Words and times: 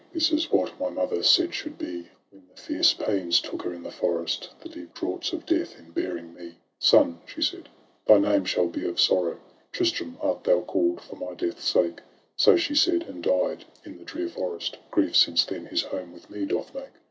This 0.11 0.31
is 0.31 0.49
what 0.51 0.79
my 0.79 0.89
mother 0.89 1.21
said 1.21 1.53
should 1.53 1.77
be, 1.77 2.07
When 2.31 2.47
the 2.49 2.59
fierce 2.59 2.91
pains 2.91 3.39
took 3.39 3.61
her 3.61 3.71
in 3.71 3.83
the 3.83 3.91
forest, 3.91 4.49
The 4.59 4.67
deep 4.67 4.95
draughts 4.95 5.31
of 5.31 5.45
death, 5.45 5.77
in 5.77 5.91
bearing 5.91 6.33
me.' 6.33 6.57
Son,' 6.79 7.19
she 7.27 7.43
said,' 7.43 7.69
thy 8.07 8.17
name 8.17 8.45
shall 8.45 8.65
be 8.65 8.83
of 8.87 8.99
sorrow; 8.99 9.39
Tristram 9.71 10.17
art 10.19 10.43
thou 10.43 10.61
call'd 10.61 11.01
for 11.01 11.17
my 11.17 11.35
death's 11.35 11.69
sake.' 11.69 12.01
So 12.35 12.55
she 12.57 12.73
said, 12.73 13.03
and 13.03 13.21
died 13.23 13.65
in 13.85 13.99
the 13.99 14.03
drear 14.03 14.27
forest— 14.29 14.75
Grief 14.89 15.15
since 15.15 15.45
then 15.45 15.67
his 15.67 15.83
home 15.83 16.13
with 16.13 16.31
me 16.31 16.45
doth 16.47 16.73
make. 16.73 16.89